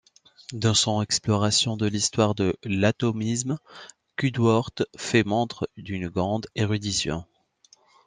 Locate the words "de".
1.77-1.85, 2.33-2.57